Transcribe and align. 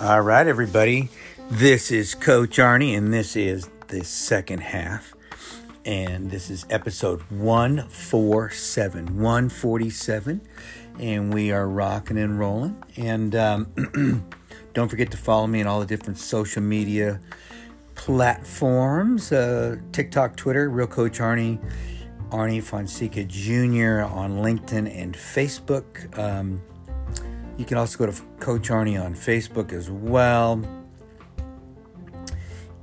All 0.00 0.20
right, 0.20 0.46
everybody. 0.46 1.08
This 1.50 1.90
is 1.90 2.14
Coach 2.14 2.58
Arnie, 2.58 2.96
and 2.96 3.12
this 3.12 3.34
is 3.34 3.68
the 3.88 4.04
second 4.04 4.60
half. 4.60 5.12
And 5.84 6.30
this 6.30 6.50
is 6.50 6.64
episode 6.70 7.20
147. 7.30 9.20
147. 9.20 10.40
And 11.00 11.34
we 11.34 11.50
are 11.50 11.68
rocking 11.68 12.16
and 12.16 12.38
rolling. 12.38 12.80
And 12.96 13.34
um, 13.34 14.24
don't 14.72 14.88
forget 14.88 15.10
to 15.10 15.16
follow 15.16 15.48
me 15.48 15.62
on 15.62 15.66
all 15.66 15.80
the 15.80 15.86
different 15.86 16.18
social 16.18 16.62
media 16.62 17.20
platforms 17.96 19.32
uh, 19.32 19.78
TikTok, 19.90 20.36
Twitter, 20.36 20.70
Real 20.70 20.86
Coach 20.86 21.18
Arnie, 21.18 21.58
Arnie 22.28 22.62
Fonseca 22.62 23.24
Jr. 23.24 24.06
on 24.08 24.44
LinkedIn 24.44 24.96
and 24.96 25.16
Facebook. 25.16 26.16
Um, 26.16 26.62
you 27.58 27.66
can 27.66 27.76
also 27.76 27.98
go 27.98 28.06
to 28.06 28.22
Coach 28.38 28.70
Arnie 28.70 28.98
on 29.02 29.14
Facebook 29.14 29.72
as 29.72 29.90
well. 29.90 30.62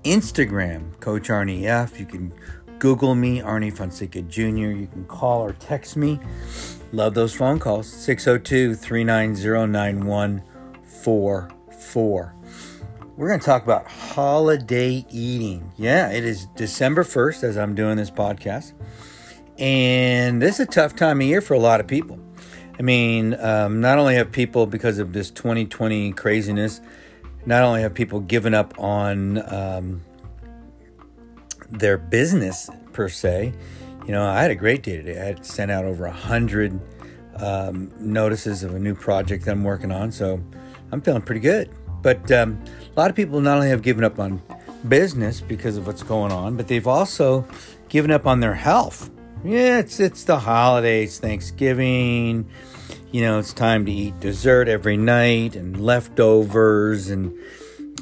Instagram, 0.03 0.99
Coach 0.99 1.29
Arnie 1.29 1.63
F. 1.63 1.99
You 1.99 2.05
can 2.05 2.31
Google 2.77 3.15
me, 3.15 3.39
Arnie 3.39 3.75
Fonseca 3.75 4.21
Jr. 4.21 4.41
You 4.41 4.87
can 4.87 5.05
call 5.05 5.41
or 5.41 5.53
text 5.53 5.97
me. 5.97 6.19
Love 6.91 7.15
those 7.15 7.33
phone 7.33 7.57
calls. 7.57 7.87
602 7.87 8.75
390 8.75 9.71
9144. 9.71 12.35
We're 13.17 13.29
going 13.29 13.39
to 13.39 13.45
talk 13.45 13.63
about 13.63 13.87
holiday 13.87 15.05
eating. 15.09 15.71
Yeah, 15.77 16.11
it 16.11 16.25
is 16.25 16.47
December 16.57 17.05
1st 17.05 17.45
as 17.45 17.57
I'm 17.57 17.73
doing 17.73 17.95
this 17.95 18.11
podcast. 18.11 18.73
And 19.57 20.41
this 20.41 20.59
is 20.59 20.67
a 20.67 20.69
tough 20.69 20.97
time 20.97 21.21
of 21.21 21.27
year 21.27 21.39
for 21.39 21.53
a 21.53 21.59
lot 21.59 21.79
of 21.79 21.87
people. 21.87 22.19
I 22.77 22.81
mean, 22.81 23.35
um, 23.39 23.79
not 23.79 23.97
only 23.97 24.15
have 24.15 24.31
people, 24.31 24.65
because 24.65 24.99
of 24.99 25.13
this 25.13 25.29
2020 25.31 26.11
craziness, 26.11 26.81
not 27.45 27.63
only 27.63 27.81
have 27.81 27.93
people 27.93 28.19
given 28.19 28.53
up 28.53 28.77
on 28.77 29.37
um, 29.53 30.01
their 31.69 31.97
business 31.97 32.69
per 32.91 33.07
se. 33.07 33.53
You 34.05 34.11
know, 34.11 34.25
I 34.25 34.41
had 34.41 34.51
a 34.51 34.55
great 34.55 34.83
day 34.83 34.97
today. 34.97 35.19
I 35.19 35.25
had 35.25 35.45
sent 35.45 35.71
out 35.71 35.85
over 35.85 36.05
a 36.05 36.11
hundred 36.11 36.79
um, 37.37 37.91
notices 37.99 38.63
of 38.63 38.73
a 38.73 38.79
new 38.79 38.95
project 38.95 39.45
that 39.45 39.51
I'm 39.51 39.63
working 39.63 39.91
on, 39.91 40.11
so 40.11 40.43
I'm 40.91 41.01
feeling 41.01 41.21
pretty 41.21 41.41
good. 41.41 41.69
But 42.01 42.31
um, 42.31 42.61
a 42.95 42.99
lot 42.99 43.09
of 43.09 43.15
people 43.15 43.41
not 43.41 43.55
only 43.55 43.69
have 43.69 43.81
given 43.81 44.03
up 44.03 44.19
on 44.19 44.41
business 44.87 45.41
because 45.41 45.77
of 45.77 45.87
what's 45.87 46.03
going 46.03 46.31
on, 46.31 46.55
but 46.55 46.67
they've 46.67 46.85
also 46.85 47.47
given 47.89 48.11
up 48.11 48.27
on 48.27 48.39
their 48.41 48.53
health. 48.53 49.09
Yeah, 49.45 49.77
it's 49.77 49.99
it's 49.99 50.23
the 50.23 50.39
holidays, 50.39 51.19
Thanksgiving. 51.19 52.49
You 53.11 53.21
know, 53.21 53.37
it's 53.37 53.53
time 53.53 53.85
to 53.85 53.91
eat 53.91 54.19
dessert 54.19 54.67
every 54.67 54.97
night 54.97 55.55
and 55.55 55.79
leftovers, 55.79 57.11
and 57.11 57.31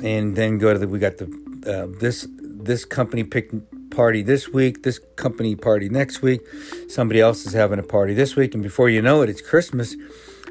and 0.01 0.37
then 0.37 0.57
go 0.57 0.71
to 0.71 0.79
the. 0.79 0.87
We 0.87 0.99
got 0.99 1.17
the 1.17 1.25
uh, 1.67 1.99
this 1.99 2.25
this 2.39 2.85
company 2.85 3.25
pick 3.25 3.51
party 3.89 4.21
this 4.21 4.47
week, 4.47 4.83
this 4.83 5.01
company 5.17 5.57
party 5.57 5.89
next 5.89 6.21
week. 6.21 6.39
Somebody 6.87 7.19
else 7.19 7.45
is 7.45 7.51
having 7.51 7.77
a 7.77 7.83
party 7.83 8.13
this 8.13 8.37
week, 8.37 8.53
and 8.53 8.63
before 8.63 8.89
you 8.89 9.01
know 9.01 9.21
it, 9.21 9.29
it's 9.29 9.41
Christmas, 9.41 9.97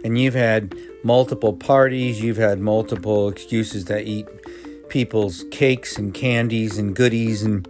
and 0.04 0.18
you've 0.18 0.34
had 0.34 0.76
multiple 1.02 1.54
parties. 1.54 2.20
You've 2.20 2.36
had 2.36 2.58
multiple 2.58 3.30
excuses 3.30 3.84
to 3.84 3.98
eat 3.98 4.28
people's 4.90 5.46
cakes 5.50 5.96
and 5.96 6.12
candies 6.12 6.76
and 6.76 6.94
goodies 6.94 7.42
and 7.42 7.66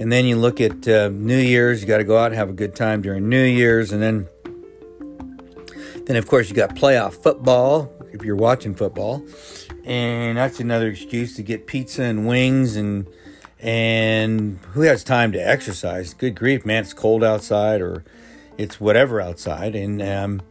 and 0.00 0.12
then 0.12 0.24
you 0.26 0.36
look 0.36 0.60
at 0.60 0.86
uh, 0.88 1.08
New 1.08 1.38
Year's. 1.38 1.80
You 1.80 1.88
got 1.88 1.98
to 1.98 2.04
go 2.04 2.18
out 2.18 2.26
and 2.26 2.34
have 2.34 2.50
a 2.50 2.54
good 2.54 2.74
time 2.74 3.02
during 3.02 3.28
New 3.28 3.44
Year's, 3.44 3.92
and 3.92 4.02
then 4.02 4.28
then 6.06 6.16
of 6.16 6.26
course 6.26 6.48
you 6.48 6.54
got 6.54 6.74
playoff 6.74 7.14
football 7.22 7.92
if 8.12 8.22
you're 8.22 8.36
watching 8.36 8.74
football, 8.74 9.24
and 9.84 10.36
that's 10.38 10.60
another 10.60 10.88
excuse 10.88 11.36
to 11.36 11.42
get 11.42 11.66
pizza 11.66 12.02
and 12.02 12.26
wings 12.26 12.76
and 12.76 13.06
and 13.58 14.58
who 14.72 14.82
has 14.82 15.02
time 15.02 15.32
to 15.32 15.38
exercise? 15.38 16.14
Good 16.14 16.36
grief, 16.36 16.64
man! 16.66 16.82
It's 16.82 16.92
cold 16.92 17.24
outside, 17.24 17.80
or 17.80 18.04
it's 18.58 18.80
whatever 18.80 19.20
outside, 19.20 19.74
and 19.74 20.02
um, 20.02 20.42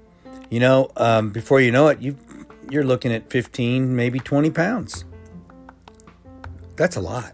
you 0.50 0.60
know 0.60 0.90
um, 0.98 1.30
before 1.30 1.62
you 1.62 1.72
know 1.72 1.88
it, 1.90 2.02
you 2.02 2.18
you're 2.70 2.84
looking 2.84 3.14
at 3.14 3.30
15, 3.30 3.96
maybe 3.96 4.20
20 4.20 4.50
pounds. 4.50 5.06
That's 6.76 6.96
a 6.96 7.02
lot. 7.02 7.34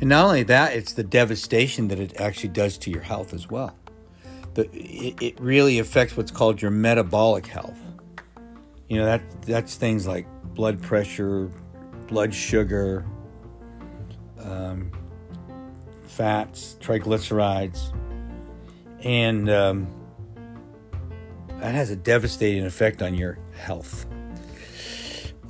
And 0.00 0.08
not 0.08 0.26
only 0.26 0.42
that, 0.44 0.74
it's 0.74 0.92
the 0.92 1.04
devastation 1.04 1.88
that 1.88 1.98
it 1.98 2.20
actually 2.20 2.50
does 2.50 2.76
to 2.78 2.90
your 2.90 3.02
health 3.02 3.32
as 3.32 3.48
well. 3.48 3.76
The, 4.54 4.70
it, 4.72 5.22
it 5.22 5.40
really 5.40 5.78
affects 5.78 6.16
what's 6.16 6.30
called 6.30 6.60
your 6.60 6.70
metabolic 6.70 7.46
health. 7.46 7.78
You 8.88 8.98
know, 8.98 9.06
that 9.06 9.42
that's 9.42 9.76
things 9.76 10.06
like 10.06 10.26
blood 10.54 10.82
pressure, 10.82 11.50
blood 12.06 12.34
sugar, 12.34 13.04
um, 14.40 14.92
fats, 16.04 16.76
triglycerides, 16.80 17.92
and 19.00 19.50
um, 19.50 19.86
that 21.60 21.74
has 21.74 21.90
a 21.90 21.96
devastating 21.96 22.64
effect 22.64 23.02
on 23.02 23.14
your 23.14 23.38
health. 23.56 24.06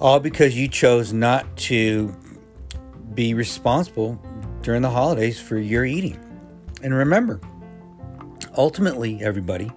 All 0.00 0.20
because 0.20 0.56
you 0.56 0.68
chose 0.68 1.12
not 1.12 1.56
to 1.56 2.14
be 3.14 3.34
responsible 3.34 4.20
during 4.64 4.80
the 4.80 4.90
holidays 4.90 5.38
for 5.38 5.58
your 5.58 5.84
eating. 5.84 6.18
And 6.82 6.94
remember, 6.94 7.40
ultimately, 8.56 9.22
everybody, 9.22 9.70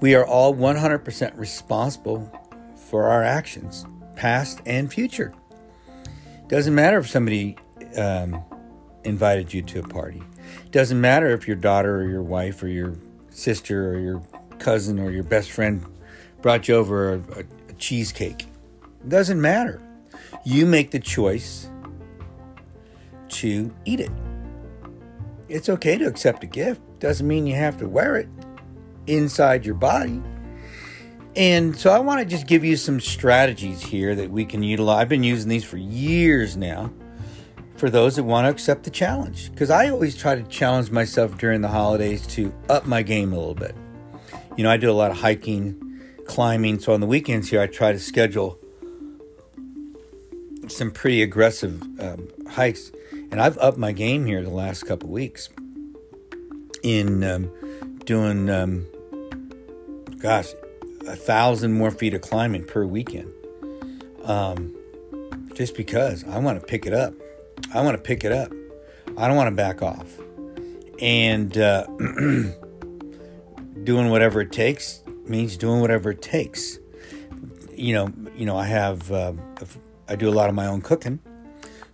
we 0.00 0.14
are 0.14 0.24
all 0.24 0.54
100% 0.54 1.36
responsible 1.36 2.30
for 2.76 3.08
our 3.08 3.24
actions, 3.24 3.86
past 4.14 4.60
and 4.66 4.92
future. 4.92 5.34
Doesn't 6.46 6.74
matter 6.74 6.98
if 6.98 7.08
somebody 7.08 7.56
um, 7.96 8.44
invited 9.02 9.52
you 9.52 9.62
to 9.62 9.80
a 9.80 9.88
party. 9.88 10.22
Doesn't 10.70 11.00
matter 11.00 11.30
if 11.30 11.48
your 11.48 11.56
daughter 11.56 11.96
or 11.96 12.04
your 12.04 12.22
wife 12.22 12.62
or 12.62 12.68
your 12.68 12.96
sister 13.30 13.90
or 13.90 13.98
your 13.98 14.22
cousin 14.58 14.98
or 14.98 15.10
your 15.10 15.24
best 15.24 15.50
friend 15.50 15.84
brought 16.42 16.68
you 16.68 16.74
over 16.74 17.14
a, 17.14 17.18
a, 17.18 17.44
a 17.70 17.72
cheesecake. 17.78 18.46
Doesn't 19.06 19.40
matter. 19.40 19.80
You 20.44 20.66
make 20.66 20.90
the 20.90 21.00
choice 21.00 21.70
to 23.40 23.74
eat 23.84 24.00
it. 24.00 24.10
It's 25.48 25.68
okay 25.68 25.96
to 25.98 26.06
accept 26.06 26.44
a 26.44 26.46
gift, 26.46 26.80
doesn't 26.98 27.26
mean 27.26 27.46
you 27.46 27.54
have 27.54 27.78
to 27.78 27.88
wear 27.88 28.16
it 28.16 28.28
inside 29.06 29.64
your 29.64 29.74
body. 29.74 30.22
And 31.36 31.76
so 31.76 31.90
I 31.90 32.00
want 32.00 32.20
to 32.20 32.26
just 32.26 32.46
give 32.46 32.64
you 32.64 32.76
some 32.76 33.00
strategies 33.00 33.80
here 33.80 34.14
that 34.16 34.30
we 34.30 34.44
can 34.44 34.62
utilize. 34.62 35.02
I've 35.02 35.08
been 35.08 35.22
using 35.22 35.48
these 35.48 35.64
for 35.64 35.76
years 35.76 36.56
now 36.56 36.92
for 37.76 37.88
those 37.88 38.16
that 38.16 38.24
want 38.24 38.46
to 38.46 38.50
accept 38.50 38.82
the 38.82 38.90
challenge. 38.90 39.50
Because 39.52 39.70
I 39.70 39.88
always 39.88 40.16
try 40.16 40.34
to 40.34 40.42
challenge 40.44 40.90
myself 40.90 41.38
during 41.38 41.60
the 41.60 41.68
holidays 41.68 42.26
to 42.28 42.52
up 42.68 42.86
my 42.86 43.02
game 43.02 43.32
a 43.32 43.36
little 43.36 43.54
bit. 43.54 43.74
You 44.56 44.64
know, 44.64 44.70
I 44.70 44.76
do 44.76 44.90
a 44.90 44.92
lot 44.92 45.12
of 45.12 45.18
hiking, 45.18 46.00
climbing. 46.26 46.80
So 46.80 46.92
on 46.92 47.00
the 47.00 47.06
weekends 47.06 47.48
here, 47.50 47.60
I 47.60 47.68
try 47.68 47.92
to 47.92 48.00
schedule 48.00 48.58
some 50.66 50.90
pretty 50.90 51.22
aggressive 51.22 51.80
um, 52.00 52.28
hikes 52.50 52.90
and 53.30 53.40
I've 53.40 53.58
upped 53.58 53.78
my 53.78 53.92
game 53.92 54.26
here 54.26 54.42
the 54.42 54.50
last 54.50 54.84
couple 54.84 55.08
weeks 55.10 55.48
in 56.82 57.24
um, 57.24 57.50
doing, 58.04 58.48
um, 58.50 58.86
gosh, 60.18 60.48
a 61.06 61.16
thousand 61.16 61.74
more 61.74 61.90
feet 61.90 62.14
of 62.14 62.22
climbing 62.22 62.64
per 62.64 62.84
weekend. 62.84 63.32
Um, 64.24 64.74
just 65.54 65.74
because 65.74 66.24
I 66.28 66.38
want 66.38 66.60
to 66.60 66.66
pick 66.66 66.86
it 66.86 66.92
up. 66.92 67.14
I 67.74 67.80
want 67.80 67.96
to 67.96 68.02
pick 68.02 68.24
it 68.24 68.30
up. 68.30 68.52
I 69.16 69.26
don't 69.26 69.36
want 69.36 69.48
to 69.48 69.54
back 69.54 69.82
off. 69.82 70.06
And 71.00 71.58
uh, 71.58 71.84
doing 73.84 74.10
whatever 74.10 74.40
it 74.40 74.52
takes 74.52 75.02
means 75.26 75.56
doing 75.56 75.80
whatever 75.80 76.10
it 76.10 76.22
takes. 76.22 76.78
You 77.74 77.94
know, 77.94 78.12
you 78.36 78.46
know, 78.46 78.56
I 78.56 78.66
have 78.66 79.10
uh, 79.10 79.32
I 80.08 80.16
do 80.16 80.28
a 80.28 80.30
lot 80.30 80.48
of 80.48 80.54
my 80.54 80.66
own 80.66 80.80
cooking, 80.80 81.18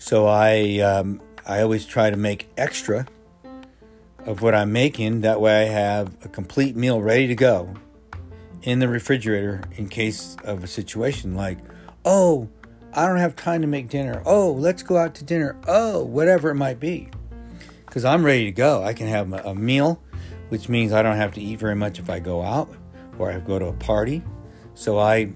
so 0.05 0.27
I 0.27 0.81
um, 0.81 1.23
I 1.47 1.63
always 1.63 1.87
try 1.87 2.11
to 2.11 2.17
make 2.19 2.51
extra 2.59 3.07
of 4.27 4.43
what 4.43 4.55
I'm 4.55 4.71
making. 4.71 5.23
That 5.23 5.41
way, 5.41 5.63
I 5.63 5.65
have 5.65 6.15
a 6.23 6.29
complete 6.29 6.77
meal 6.77 7.01
ready 7.01 7.27
to 7.27 7.35
go 7.35 7.73
in 8.61 8.81
the 8.81 8.89
refrigerator 8.89 9.63
in 9.77 9.89
case 9.89 10.37
of 10.45 10.63
a 10.63 10.67
situation 10.67 11.35
like, 11.35 11.57
oh, 12.05 12.51
I 12.93 13.07
don't 13.07 13.17
have 13.17 13.35
time 13.35 13.63
to 13.63 13.67
make 13.67 13.89
dinner. 13.89 14.23
Oh, 14.27 14.53
let's 14.53 14.83
go 14.83 14.99
out 14.99 15.15
to 15.15 15.25
dinner. 15.25 15.57
Oh, 15.67 16.05
whatever 16.05 16.51
it 16.51 16.57
might 16.57 16.79
be. 16.79 17.09
Because 17.87 18.05
I'm 18.05 18.27
ready 18.27 18.45
to 18.45 18.53
go. 18.53 18.85
I 18.85 18.93
can 18.93 19.07
have 19.07 19.33
a 19.33 19.55
meal, 19.55 20.03
which 20.51 20.69
means 20.69 20.93
I 20.93 21.01
don't 21.01 21.17
have 21.17 21.33
to 21.33 21.41
eat 21.41 21.59
very 21.59 21.77
much 21.77 21.99
if 21.99 22.11
I 22.11 22.19
go 22.19 22.43
out 22.43 22.69
or 23.19 23.33
I 23.33 23.39
go 23.39 23.59
to 23.59 23.69
a 23.69 23.73
party. 23.73 24.23
So 24.75 24.99
I 24.99 25.33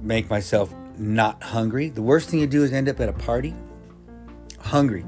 make 0.00 0.30
myself 0.30 0.72
not 0.96 1.42
hungry. 1.42 1.88
The 1.88 2.02
worst 2.02 2.30
thing 2.30 2.38
you 2.38 2.46
do 2.46 2.62
is 2.62 2.72
end 2.72 2.88
up 2.88 3.00
at 3.00 3.08
a 3.08 3.12
party 3.12 3.52
hungry. 4.66 5.04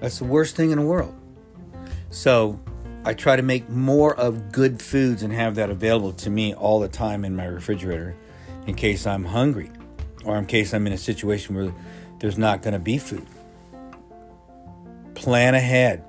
That's 0.00 0.18
the 0.18 0.24
worst 0.24 0.56
thing 0.56 0.70
in 0.70 0.78
the 0.78 0.84
world. 0.84 1.14
So 2.10 2.58
I 3.04 3.14
try 3.14 3.36
to 3.36 3.42
make 3.42 3.68
more 3.68 4.14
of 4.14 4.52
good 4.52 4.82
foods 4.82 5.22
and 5.22 5.32
have 5.32 5.54
that 5.54 5.70
available 5.70 6.12
to 6.12 6.30
me 6.30 6.54
all 6.54 6.80
the 6.80 6.88
time 6.88 7.24
in 7.24 7.34
my 7.34 7.46
refrigerator 7.46 8.16
in 8.66 8.74
case 8.74 9.06
I'm 9.06 9.24
hungry. 9.24 9.70
or 10.24 10.36
in 10.36 10.44
case 10.46 10.74
I'm 10.74 10.86
in 10.86 10.92
a 10.92 10.98
situation 10.98 11.54
where 11.54 11.72
there's 12.20 12.38
not 12.38 12.62
going 12.62 12.74
to 12.74 12.78
be 12.78 12.98
food. 12.98 13.26
Plan 15.14 15.54
ahead. 15.54 16.04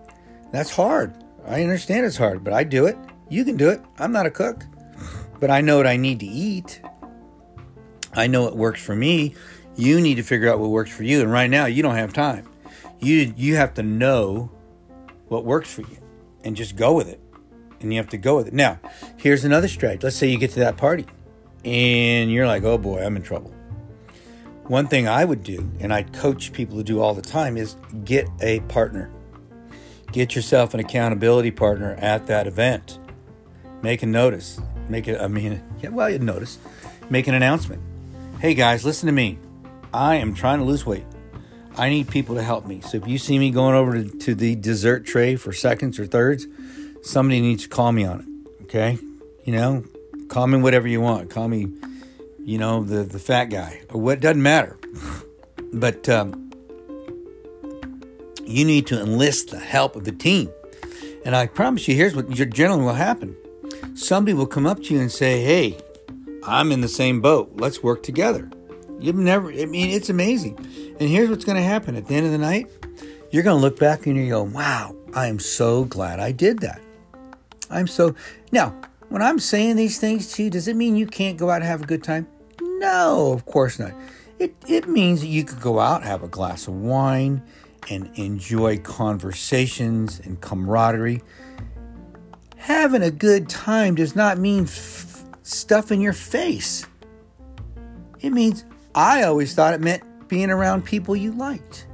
That's 0.51 0.71
hard. 0.71 1.13
I 1.47 1.63
understand 1.63 2.05
it's 2.05 2.17
hard, 2.17 2.43
but 2.43 2.53
I 2.53 2.63
do 2.63 2.85
it. 2.85 2.97
You 3.29 3.45
can 3.45 3.55
do 3.55 3.69
it. 3.69 3.81
I'm 3.97 4.11
not 4.11 4.25
a 4.25 4.31
cook, 4.31 4.63
but 5.39 5.49
I 5.49 5.61
know 5.61 5.77
what 5.77 5.87
I 5.87 5.97
need 5.97 6.19
to 6.19 6.25
eat. 6.25 6.81
I 8.13 8.27
know 8.27 8.47
it 8.47 8.55
works 8.55 8.81
for 8.81 8.95
me. 8.95 9.35
You 9.79 10.01
need 10.01 10.15
to 10.15 10.23
figure 10.23 10.51
out 10.51 10.59
what 10.59 10.71
works 10.71 10.91
for 10.91 11.03
you. 11.03 11.21
And 11.21 11.31
right 11.31 11.49
now, 11.49 11.65
you 11.65 11.81
don't 11.81 11.95
have 11.95 12.11
time. 12.11 12.45
You 12.99 13.33
you 13.37 13.55
have 13.55 13.75
to 13.75 13.83
know 13.83 14.51
what 15.29 15.45
works 15.45 15.73
for 15.73 15.83
you 15.83 15.97
and 16.43 16.57
just 16.57 16.75
go 16.75 16.93
with 16.93 17.07
it. 17.07 17.21
And 17.79 17.93
you 17.93 17.97
have 17.97 18.09
to 18.09 18.17
go 18.17 18.35
with 18.35 18.47
it. 18.47 18.53
Now, 18.53 18.77
here's 19.15 19.45
another 19.45 19.69
strategy. 19.69 20.01
Let's 20.03 20.17
say 20.17 20.27
you 20.27 20.37
get 20.37 20.51
to 20.51 20.59
that 20.59 20.75
party 20.75 21.05
and 21.63 22.29
you're 22.29 22.45
like, 22.45 22.63
"Oh 22.63 22.77
boy, 22.77 23.01
I'm 23.01 23.15
in 23.15 23.21
trouble." 23.21 23.53
One 24.63 24.85
thing 24.87 25.07
I 25.07 25.23
would 25.23 25.43
do, 25.43 25.71
and 25.79 25.93
I 25.93 26.03
coach 26.03 26.51
people 26.51 26.77
to 26.77 26.83
do 26.83 26.99
all 26.99 27.13
the 27.13 27.21
time, 27.21 27.55
is 27.55 27.77
get 28.03 28.27
a 28.41 28.59
partner. 28.61 29.09
Get 30.11 30.35
yourself 30.35 30.73
an 30.73 30.81
accountability 30.81 31.51
partner 31.51 31.95
at 31.99 32.27
that 32.27 32.47
event. 32.47 32.99
Make 33.81 34.03
a 34.03 34.07
notice. 34.07 34.59
Make 34.89 35.07
it, 35.07 35.21
I 35.21 35.29
mean, 35.29 35.63
yeah, 35.81 35.89
well, 35.89 36.09
you 36.09 36.19
notice. 36.19 36.59
Make 37.09 37.27
an 37.27 37.33
announcement. 37.33 37.81
Hey 38.41 38.53
guys, 38.53 38.83
listen 38.83 39.07
to 39.07 39.13
me. 39.13 39.39
I 39.93 40.15
am 40.15 40.33
trying 40.33 40.59
to 40.59 40.65
lose 40.65 40.85
weight. 40.85 41.05
I 41.77 41.89
need 41.89 42.09
people 42.09 42.35
to 42.35 42.43
help 42.43 42.65
me. 42.65 42.81
So 42.81 42.97
if 42.97 43.07
you 43.07 43.17
see 43.17 43.39
me 43.39 43.51
going 43.51 43.75
over 43.75 44.03
to, 44.03 44.35
the 44.35 44.55
dessert 44.55 45.05
tray 45.05 45.35
for 45.35 45.53
seconds 45.53 45.99
or 45.99 46.05
thirds, 46.05 46.45
somebody 47.01 47.39
needs 47.41 47.63
to 47.63 47.69
call 47.69 47.91
me 47.91 48.03
on 48.03 48.19
it. 48.19 48.63
Okay? 48.63 48.97
You 49.45 49.53
know, 49.53 49.83
call 50.27 50.47
me 50.47 50.59
whatever 50.59 50.87
you 50.87 51.01
want. 51.01 51.29
Call 51.29 51.47
me 51.47 51.67
you 52.49 52.57
know, 52.57 52.83
the, 52.83 53.03
the 53.03 53.19
fat 53.19 53.45
guy, 53.45 53.79
or 53.89 54.01
what 54.01 54.19
doesn't 54.19 54.41
matter. 54.41 54.77
But 55.71 56.09
um, 56.09 56.49
you 58.43 58.65
need 58.65 58.87
to 58.87 58.99
enlist 58.99 59.51
the 59.51 59.59
help 59.59 59.95
of 59.95 60.03
the 60.03 60.11
team. 60.11 60.49
And 61.23 61.35
I 61.35 61.45
promise 61.45 61.87
you, 61.87 61.93
here's 61.93 62.15
what 62.15 62.27
generally 62.31 62.81
will 62.81 62.95
happen 62.95 63.37
somebody 63.93 64.33
will 64.33 64.47
come 64.47 64.65
up 64.65 64.81
to 64.85 64.95
you 64.95 64.99
and 64.99 65.11
say, 65.11 65.43
Hey, 65.43 65.77
I'm 66.43 66.71
in 66.71 66.81
the 66.81 66.87
same 66.87 67.21
boat. 67.21 67.51
Let's 67.53 67.83
work 67.83 68.01
together. 68.01 68.49
You've 68.99 69.15
never, 69.15 69.51
I 69.51 69.65
mean, 69.65 69.91
it's 69.91 70.09
amazing. 70.09 70.57
And 70.99 71.09
here's 71.09 71.29
what's 71.29 71.45
going 71.45 71.57
to 71.57 71.63
happen 71.63 71.95
at 71.95 72.07
the 72.07 72.15
end 72.15 72.25
of 72.25 72.31
the 72.31 72.37
night 72.37 72.69
you're 73.31 73.43
going 73.43 73.57
to 73.57 73.61
look 73.61 73.79
back 73.79 74.07
and 74.07 74.17
you 74.17 74.29
go, 74.29 74.43
Wow, 74.43 74.95
I 75.13 75.27
am 75.27 75.39
so 75.39 75.85
glad 75.85 76.19
I 76.19 76.31
did 76.31 76.59
that. 76.59 76.81
I'm 77.69 77.87
so. 77.87 78.15
Now, 78.51 78.75
when 79.09 79.21
I'm 79.21 79.39
saying 79.39 79.75
these 79.75 79.99
things 79.99 80.31
to 80.33 80.43
you, 80.43 80.49
does 80.49 80.67
it 80.67 80.75
mean 80.75 80.95
you 80.95 81.07
can't 81.07 81.37
go 81.37 81.49
out 81.49 81.57
and 81.57 81.65
have 81.65 81.81
a 81.81 81.85
good 81.85 82.03
time? 82.03 82.27
No, 82.61 83.31
of 83.33 83.45
course 83.45 83.79
not. 83.79 83.93
It, 84.39 84.55
it 84.67 84.87
means 84.87 85.21
that 85.21 85.27
you 85.27 85.43
could 85.43 85.59
go 85.59 85.79
out, 85.79 86.03
have 86.03 86.23
a 86.23 86.27
glass 86.27 86.67
of 86.67 86.73
wine, 86.73 87.43
and 87.89 88.09
enjoy 88.15 88.79
conversations 88.79 90.19
and 90.19 90.39
camaraderie. 90.39 91.21
Having 92.55 93.03
a 93.03 93.11
good 93.11 93.49
time 93.49 93.95
does 93.95 94.15
not 94.15 94.37
mean 94.37 94.63
f- 94.63 95.23
stuff 95.43 95.91
in 95.91 96.01
your 96.01 96.13
face. 96.13 96.85
It 98.21 98.31
means, 98.31 98.63
I 98.93 99.23
always 99.23 99.53
thought 99.53 99.73
it 99.73 99.81
meant 99.81 100.03
being 100.27 100.49
around 100.49 100.85
people 100.85 101.15
you 101.15 101.31
liked. 101.31 101.87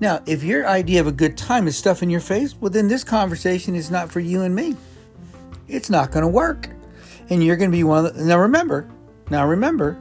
Now, 0.00 0.22
if 0.26 0.44
your 0.44 0.66
idea 0.66 1.00
of 1.00 1.06
a 1.06 1.12
good 1.12 1.36
time 1.36 1.66
is 1.66 1.76
stuff 1.76 2.02
in 2.02 2.10
your 2.10 2.20
face, 2.20 2.54
well, 2.54 2.70
then 2.70 2.88
this 2.88 3.02
conversation 3.02 3.74
is 3.74 3.90
not 3.90 4.10
for 4.10 4.20
you 4.20 4.42
and 4.42 4.54
me. 4.54 4.76
It's 5.66 5.90
not 5.90 6.12
going 6.12 6.22
to 6.22 6.28
work. 6.28 6.68
And 7.30 7.42
you're 7.42 7.56
going 7.56 7.70
to 7.70 7.76
be 7.76 7.84
one 7.84 8.06
of 8.06 8.14
the. 8.14 8.24
Now, 8.24 8.38
remember, 8.38 8.88
now 9.28 9.46
remember, 9.46 9.94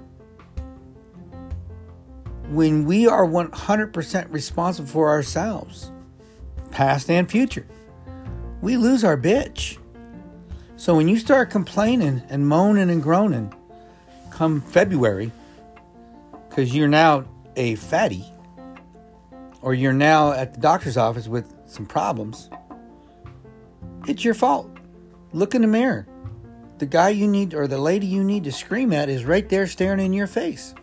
when 2.50 2.86
we 2.86 3.08
are 3.08 3.26
100% 3.26 4.32
responsible 4.32 4.88
for 4.88 5.10
ourselves, 5.10 5.92
past 6.72 7.10
and 7.10 7.30
future, 7.30 7.68
we 8.62 8.78
lose 8.78 9.04
our 9.04 9.18
bitch. 9.18 9.78
So 10.78 10.96
when 10.96 11.08
you 11.08 11.18
start 11.18 11.50
complaining 11.50 12.22
and 12.30 12.48
moaning 12.48 12.90
and 12.90 13.02
groaning 13.02 13.54
come 14.30 14.62
February, 14.62 15.32
because 16.58 16.76
you're 16.76 16.88
now 16.88 17.24
a 17.56 17.76
fatty, 17.76 18.26
or 19.62 19.76
you're 19.76 19.94
now 19.94 20.32
at 20.32 20.56
the 20.56 20.60
doctor's 20.60 20.98
office 20.98 21.28
with 21.28 21.54
some 21.68 21.86
problems, 21.86 22.50
it's 24.08 24.26
your 24.26 24.34
fault. 24.34 24.68
Look 25.34 25.54
in 25.54 25.62
the 25.62 25.68
mirror 25.68 26.08
the 26.80 26.86
guy 26.88 27.10
you 27.10 27.28
need 27.28 27.54
or 27.54 27.68
the 27.68 27.78
lady 27.78 28.08
you 28.08 28.24
need 28.24 28.44
to 28.44 28.52
scream 28.52 28.92
at 28.92 29.08
is 29.08 29.24
right 29.24 29.48
there 29.50 29.68
staring 29.68 30.00
in 30.00 30.14
your 30.14 30.28
face. 30.28 30.74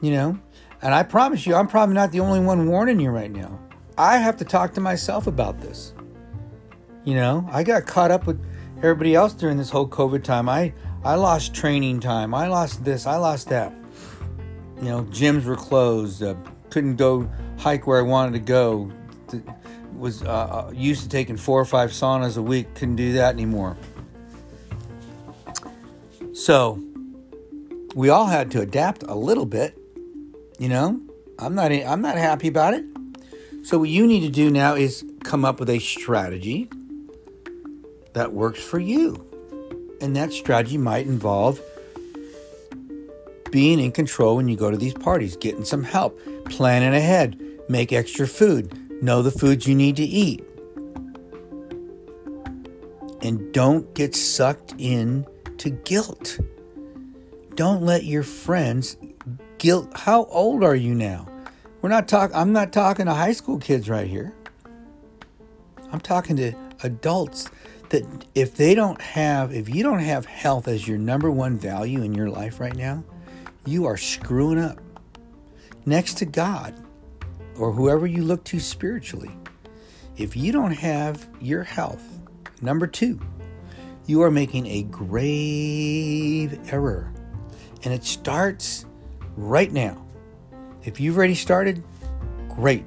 You 0.00 0.12
know? 0.12 0.38
And 0.82 0.94
I 0.94 1.02
promise 1.02 1.46
you, 1.46 1.54
I'm 1.54 1.68
probably 1.68 1.94
not 1.94 2.12
the 2.12 2.20
only 2.20 2.40
one 2.40 2.66
warning 2.68 3.00
you 3.00 3.10
right 3.10 3.30
now. 3.30 3.58
I 3.96 4.18
have 4.18 4.36
to 4.38 4.44
talk 4.44 4.74
to 4.74 4.80
myself 4.80 5.26
about 5.26 5.60
this. 5.60 5.94
You 7.04 7.14
know, 7.14 7.48
I 7.50 7.62
got 7.62 7.86
caught 7.86 8.10
up 8.10 8.26
with 8.26 8.44
everybody 8.78 9.14
else 9.14 9.32
during 9.32 9.56
this 9.56 9.70
whole 9.70 9.88
COVID 9.88 10.22
time. 10.22 10.48
I 10.48 10.74
I 11.04 11.16
lost 11.16 11.54
training 11.54 12.00
time. 12.00 12.34
I 12.34 12.46
lost 12.48 12.84
this. 12.84 13.06
I 13.06 13.16
lost 13.16 13.48
that. 13.48 13.72
You 14.76 14.88
know, 14.88 15.04
gyms 15.04 15.44
were 15.44 15.56
closed. 15.56 16.22
Uh, 16.22 16.34
couldn't 16.70 16.96
go 16.96 17.28
hike 17.58 17.86
where 17.86 17.98
I 17.98 18.02
wanted 18.02 18.32
to 18.32 18.38
go 18.38 18.90
was 19.96 20.22
uh, 20.22 20.26
uh, 20.26 20.72
used 20.74 21.02
to 21.04 21.08
taking 21.08 21.36
four 21.36 21.60
or 21.60 21.64
five 21.64 21.90
saunas 21.90 22.36
a 22.36 22.42
week 22.42 22.74
couldn't 22.74 22.96
do 22.96 23.12
that 23.12 23.34
anymore. 23.34 23.76
So 26.34 26.82
we 27.94 28.08
all 28.08 28.26
had 28.26 28.50
to 28.52 28.60
adapt 28.60 29.04
a 29.04 29.14
little 29.14 29.46
bit. 29.46 29.78
You 30.58 30.68
know, 30.68 31.00
I'm 31.38 31.54
not 31.54 31.72
I'm 31.72 32.02
not 32.02 32.16
happy 32.16 32.48
about 32.48 32.74
it. 32.74 32.84
So 33.62 33.78
what 33.78 33.88
you 33.88 34.06
need 34.06 34.20
to 34.20 34.30
do 34.30 34.50
now 34.50 34.74
is 34.74 35.04
come 35.22 35.44
up 35.44 35.60
with 35.60 35.70
a 35.70 35.78
strategy 35.78 36.68
that 38.14 38.32
works 38.32 38.62
for 38.62 38.78
you. 38.78 39.31
And 40.02 40.14
that 40.16 40.32
strategy 40.32 40.76
might 40.76 41.06
involve 41.06 41.60
being 43.50 43.78
in 43.78 43.92
control 43.92 44.36
when 44.36 44.48
you 44.48 44.56
go 44.56 44.70
to 44.70 44.76
these 44.76 44.94
parties, 44.94 45.36
getting 45.36 45.64
some 45.64 45.84
help, 45.84 46.18
planning 46.46 46.94
ahead, 46.94 47.40
make 47.68 47.92
extra 47.92 48.26
food, 48.26 48.78
Know 49.02 49.20
the 49.20 49.32
foods 49.32 49.66
you 49.66 49.74
need 49.74 49.96
to 49.96 50.04
eat. 50.04 50.44
And 53.20 53.52
don't 53.52 53.92
get 53.94 54.14
sucked 54.14 54.74
in 54.78 55.26
to 55.58 55.70
guilt. 55.70 56.38
Don't 57.56 57.82
let 57.82 58.04
your 58.04 58.22
friends 58.22 58.96
guilt. 59.58 59.90
How 59.96 60.26
old 60.26 60.62
are 60.62 60.76
you 60.76 60.94
now? 60.94 61.26
We're 61.80 61.88
not 61.88 62.06
talking 62.06 62.36
I'm 62.36 62.52
not 62.52 62.72
talking 62.72 63.06
to 63.06 63.12
high 63.12 63.32
school 63.32 63.58
kids 63.58 63.90
right 63.90 64.06
here. 64.06 64.32
I'm 65.90 66.00
talking 66.00 66.36
to 66.36 66.52
adults 66.84 67.50
that 67.92 68.26
if 68.34 68.56
they 68.56 68.74
don't 68.74 69.00
have 69.00 69.52
if 69.52 69.68
you 69.68 69.82
don't 69.82 70.00
have 70.00 70.24
health 70.24 70.66
as 70.66 70.88
your 70.88 70.98
number 70.98 71.30
one 71.30 71.58
value 71.58 72.02
in 72.02 72.14
your 72.14 72.28
life 72.28 72.58
right 72.58 72.74
now, 72.74 73.04
you 73.66 73.84
are 73.86 73.96
screwing 73.96 74.58
up. 74.58 74.78
Next 75.84 76.14
to 76.14 76.24
God, 76.24 76.74
or 77.56 77.72
whoever 77.72 78.06
you 78.06 78.22
look 78.22 78.44
to 78.44 78.60
spiritually, 78.60 79.30
if 80.16 80.36
you 80.36 80.52
don't 80.52 80.72
have 80.72 81.28
your 81.40 81.64
health, 81.64 82.02
number 82.62 82.86
two, 82.86 83.20
you 84.06 84.22
are 84.22 84.30
making 84.30 84.66
a 84.66 84.84
grave 84.84 86.58
error. 86.72 87.12
And 87.84 87.92
it 87.92 88.04
starts 88.04 88.86
right 89.36 89.70
now. 89.70 90.02
If 90.84 90.98
you've 90.98 91.16
already 91.16 91.34
started, 91.34 91.82
great. 92.48 92.84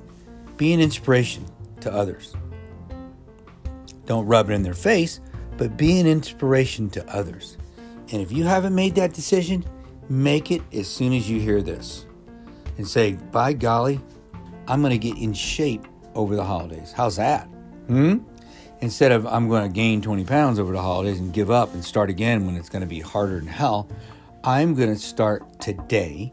Be 0.57 0.73
an 0.73 0.79
inspiration 0.79 1.45
to 1.81 1.93
others. 1.93 2.35
Don't 4.05 4.25
rub 4.25 4.49
it 4.49 4.53
in 4.53 4.63
their 4.63 4.73
face, 4.73 5.19
but 5.57 5.77
be 5.77 5.99
an 5.99 6.07
inspiration 6.07 6.89
to 6.91 7.07
others. 7.13 7.57
And 8.11 8.21
if 8.21 8.31
you 8.31 8.43
haven't 8.43 8.75
made 8.75 8.95
that 8.95 9.13
decision, 9.13 9.65
make 10.09 10.51
it 10.51 10.61
as 10.73 10.87
soon 10.87 11.13
as 11.13 11.29
you 11.29 11.39
hear 11.39 11.61
this 11.61 12.05
and 12.77 12.87
say, 12.87 13.13
by 13.31 13.53
golly, 13.53 13.99
I'm 14.67 14.81
going 14.81 14.91
to 14.91 14.97
get 14.97 15.17
in 15.17 15.33
shape 15.33 15.87
over 16.13 16.35
the 16.35 16.43
holidays. 16.43 16.91
How's 16.91 17.15
that? 17.17 17.45
Hmm? 17.87 18.19
Instead 18.81 19.11
of 19.11 19.25
I'm 19.25 19.47
going 19.47 19.63
to 19.63 19.73
gain 19.73 20.01
20 20.01 20.25
pounds 20.25 20.59
over 20.59 20.73
the 20.73 20.81
holidays 20.81 21.19
and 21.19 21.33
give 21.33 21.49
up 21.49 21.73
and 21.73 21.83
start 21.83 22.09
again 22.09 22.45
when 22.45 22.55
it's 22.55 22.69
going 22.69 22.81
to 22.81 22.87
be 22.87 22.99
harder 22.99 23.39
than 23.39 23.47
hell, 23.47 23.89
I'm 24.43 24.75
going 24.75 24.89
to 24.89 24.99
start 24.99 25.59
today 25.59 26.31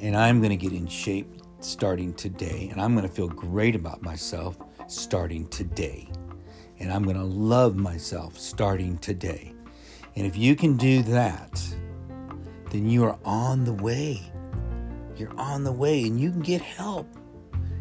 and 0.00 0.16
I'm 0.16 0.40
going 0.40 0.50
to 0.50 0.56
get 0.56 0.72
in 0.72 0.86
shape 0.86 1.40
starting 1.60 2.12
today 2.14 2.68
and 2.70 2.80
I'm 2.80 2.94
going 2.94 3.08
to 3.08 3.14
feel 3.14 3.28
great 3.28 3.74
about 3.74 4.02
myself 4.02 4.58
starting 4.86 5.46
today. 5.48 6.08
And 6.78 6.92
I'm 6.92 7.02
going 7.04 7.16
to 7.16 7.24
love 7.24 7.76
myself 7.76 8.38
starting 8.38 8.98
today. 8.98 9.54
And 10.16 10.26
if 10.26 10.36
you 10.36 10.56
can 10.56 10.76
do 10.76 11.02
that, 11.02 11.62
then 12.70 12.88
you 12.88 13.04
are 13.04 13.18
on 13.24 13.64
the 13.64 13.72
way. 13.72 14.20
You're 15.16 15.34
on 15.38 15.64
the 15.64 15.72
way 15.72 16.02
and 16.04 16.20
you 16.20 16.30
can 16.30 16.40
get 16.40 16.60
help. 16.60 17.06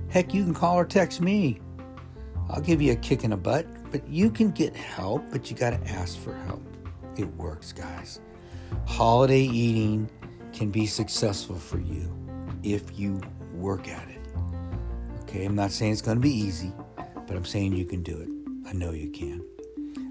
Heck, 0.10 0.34
you 0.34 0.44
can 0.44 0.54
call 0.54 0.78
or 0.78 0.86
text 0.86 1.22
me. 1.22 1.60
I'll 2.50 2.62
give 2.62 2.82
you 2.82 2.92
a 2.92 2.96
kick 2.98 3.24
in 3.24 3.32
the 3.32 3.38
butt, 3.38 3.66
but 3.92 4.08
you 4.08 4.30
can 4.30 4.52
get 4.52 4.76
help, 4.76 5.24
but 5.32 5.50
you 5.50 5.58
got 5.58 5.72
to 5.72 5.90
ask 5.90 6.18
for 6.20 6.36
help. 6.46 6.62
It 7.18 7.26
works, 7.36 7.72
guys. 7.72 8.20
Holiday 8.86 9.42
eating 9.42 10.10
can 10.52 10.70
be 10.70 10.86
successful 10.86 11.56
for 11.56 11.80
you 11.80 12.12
if 12.64 12.98
you 12.98 13.20
work 13.54 13.88
at 13.88 14.08
it. 14.10 14.20
Okay, 15.22 15.46
I'm 15.46 15.56
not 15.56 15.72
saying 15.72 15.94
it's 15.94 16.02
going 16.02 16.18
to 16.18 16.22
be 16.22 16.34
easy, 16.34 16.72
but 16.96 17.36
I'm 17.36 17.46
saying 17.46 17.74
you 17.74 17.86
can 17.86 18.04
do 18.04 18.20
it. 18.20 18.33
I 18.74 18.76
know 18.76 18.92
you 18.92 19.10
can. 19.12 19.46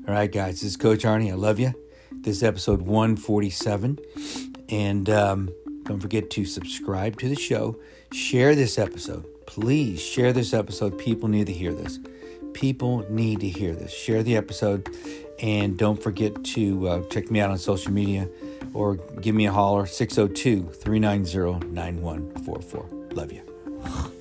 All 0.07 0.14
right, 0.14 0.31
guys, 0.31 0.61
this 0.61 0.71
is 0.71 0.76
Coach 0.76 1.02
Arnie. 1.02 1.31
I 1.31 1.35
love 1.35 1.59
you. 1.59 1.75
This 2.12 2.37
is 2.37 2.42
episode 2.45 2.83
147. 2.83 3.99
And 4.69 5.11
um, 5.11 5.50
don't 5.85 6.00
forget 6.00 6.31
to 6.31 6.45
subscribe 6.45 7.19
to 7.19 7.28
the 7.28 7.35
show. 7.35 7.76
Share 8.12 8.54
this 8.54 8.78
episode. 8.78 9.26
Please 9.47 10.00
share 10.00 10.33
this 10.33 10.54
episode. 10.54 10.97
People 10.97 11.28
need 11.28 11.49
to 11.49 11.52
hear 11.52 11.73
this. 11.73 11.99
People 12.52 13.04
need 13.11 13.40
to 13.40 13.49
hear 13.49 13.75
this. 13.75 13.92
Share 13.92 14.23
the 14.23 14.37
episode. 14.37 14.88
And 15.40 15.76
don't 15.76 16.00
forget 16.00 16.45
to 16.45 16.88
uh, 16.88 17.02
check 17.09 17.33
me 17.33 17.40
out 17.40 17.50
on 17.50 17.59
social 17.59 17.90
media 17.90 18.28
or 18.75 18.95
give 18.95 19.35
me 19.35 19.47
a 19.47 19.52
holler 19.52 19.87
602 19.87 20.69
390 20.71 21.66
9144. 21.66 22.88
Love 23.14 23.33
you. 23.33 24.12